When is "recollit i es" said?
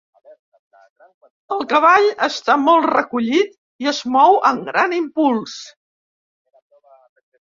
2.93-4.01